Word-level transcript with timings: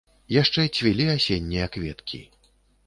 Яшчэ 0.35 0.61
цвілі 0.77 1.05
асеннія 1.17 1.71
кветкі. 1.77 2.25